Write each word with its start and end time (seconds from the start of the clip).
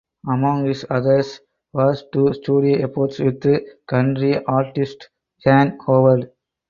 Among 0.27 0.65
his 0.65 0.83
others 0.89 1.41
was 1.73 2.05
two 2.11 2.33
studio 2.33 2.83
efforts 2.89 3.19
with 3.19 3.45
country 3.85 4.43
artist 4.45 5.09
Jan 5.45 5.77
Howard. 5.85 6.31